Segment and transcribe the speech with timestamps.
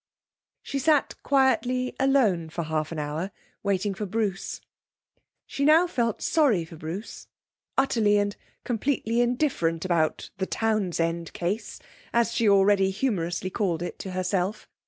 [0.63, 3.29] She sat quietly alone for half an hour,
[3.61, 4.59] waiting for Bruce.
[5.45, 7.27] She now felt sorry for Bruce,
[7.77, 11.77] utterly and completely indifferent about 'the Townsend case',
[12.13, 14.67] as she already humorously called it to herself.